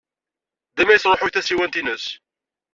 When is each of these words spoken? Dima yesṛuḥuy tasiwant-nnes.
Dima 0.75 0.93
yesṛuḥuy 0.93 1.31
tasiwant-nnes. 1.31 2.05